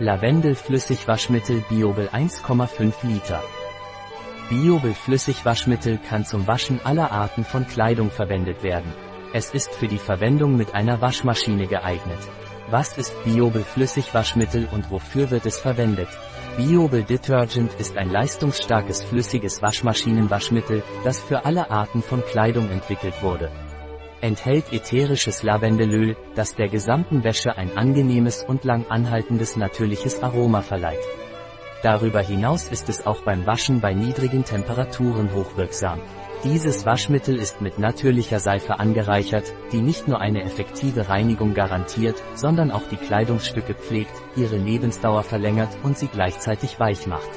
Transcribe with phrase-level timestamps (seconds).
[0.00, 3.40] Lavendel Flüssigwaschmittel Biobel 1,5 Liter.
[4.48, 8.92] Biobel Flüssigwaschmittel kann zum Waschen aller Arten von Kleidung verwendet werden.
[9.32, 12.18] Es ist für die Verwendung mit einer Waschmaschine geeignet.
[12.70, 16.08] Was ist Biobel Flüssigwaschmittel und wofür wird es verwendet?
[16.56, 23.48] Biobel Detergent ist ein leistungsstarkes flüssiges Waschmaschinenwaschmittel, das für alle Arten von Kleidung entwickelt wurde
[24.24, 31.04] enthält ätherisches Lavendelöl, das der gesamten Wäsche ein angenehmes und lang anhaltendes natürliches Aroma verleiht.
[31.82, 36.00] Darüber hinaus ist es auch beim Waschen bei niedrigen Temperaturen hochwirksam.
[36.42, 42.70] Dieses Waschmittel ist mit natürlicher Seife angereichert, die nicht nur eine effektive Reinigung garantiert, sondern
[42.70, 47.28] auch die Kleidungsstücke pflegt, ihre Lebensdauer verlängert und sie gleichzeitig weich macht.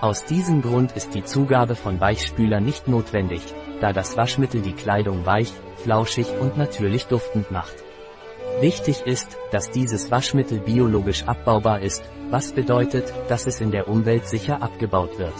[0.00, 3.42] Aus diesem Grund ist die Zugabe von Weichspüler nicht notwendig,
[3.80, 7.74] da das Waschmittel die Kleidung weich, flauschig und natürlich duftend macht.
[8.60, 14.26] Wichtig ist, dass dieses Waschmittel biologisch abbaubar ist, was bedeutet, dass es in der Umwelt
[14.26, 15.34] sicher abgebaut wird.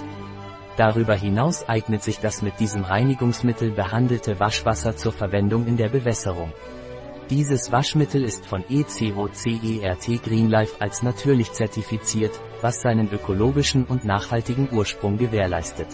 [0.77, 6.53] Darüber hinaus eignet sich das mit diesem Reinigungsmittel behandelte Waschwasser zur Verwendung in der Bewässerung.
[7.31, 15.17] Dieses Waschmittel ist von ECOCERT Greenlife als natürlich zertifiziert, was seinen ökologischen und nachhaltigen Ursprung
[15.17, 15.89] gewährleistet.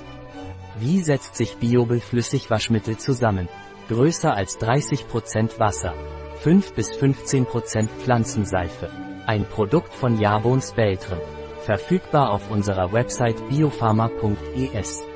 [0.79, 3.49] Wie setzt sich Biobel Flüssigwaschmittel zusammen?
[3.89, 5.95] Größer als 30% Wasser.
[6.41, 8.91] 5 bis 15% Pflanzenseife.
[9.27, 11.21] Ein Produkt von Jabons Beltren.
[11.61, 15.12] Verfügbar auf unserer Website biopharma.es.